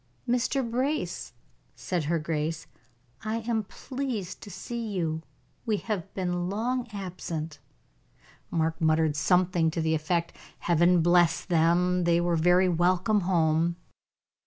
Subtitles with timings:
[0.27, 0.67] "Mr.
[0.67, 1.31] Brace,"
[1.75, 2.65] said her grace,
[3.23, 5.21] "I am pleased to see you.
[5.63, 7.59] We have been long absent."
[8.49, 13.75] Mark muttered something to the effect: "Heaven bless them, they were very welcome home."